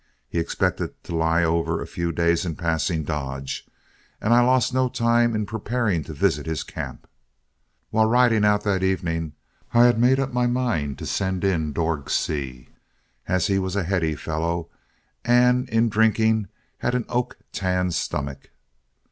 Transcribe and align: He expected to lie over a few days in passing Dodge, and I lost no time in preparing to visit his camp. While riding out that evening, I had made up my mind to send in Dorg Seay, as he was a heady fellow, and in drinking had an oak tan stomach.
He 0.27 0.39
expected 0.39 0.95
to 1.03 1.15
lie 1.15 1.43
over 1.43 1.79
a 1.79 1.85
few 1.85 2.11
days 2.11 2.43
in 2.43 2.55
passing 2.55 3.03
Dodge, 3.03 3.67
and 4.19 4.33
I 4.33 4.41
lost 4.41 4.73
no 4.73 4.89
time 4.89 5.35
in 5.35 5.45
preparing 5.45 6.03
to 6.05 6.11
visit 6.13 6.47
his 6.47 6.63
camp. 6.63 7.07
While 7.91 8.07
riding 8.07 8.43
out 8.43 8.63
that 8.63 8.81
evening, 8.81 9.33
I 9.75 9.85
had 9.85 9.99
made 9.99 10.19
up 10.19 10.33
my 10.33 10.47
mind 10.47 10.97
to 10.97 11.05
send 11.05 11.43
in 11.43 11.71
Dorg 11.71 12.09
Seay, 12.09 12.69
as 13.27 13.45
he 13.45 13.59
was 13.59 13.75
a 13.75 13.83
heady 13.83 14.15
fellow, 14.15 14.69
and 15.23 15.69
in 15.69 15.87
drinking 15.87 16.47
had 16.79 16.95
an 16.95 17.05
oak 17.07 17.37
tan 17.51 17.91
stomach. 17.91 18.49